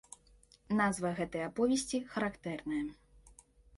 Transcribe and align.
Назва 0.79 1.11
гэтай 1.21 1.43
аповесці 1.49 2.03
характэрная. 2.15 2.83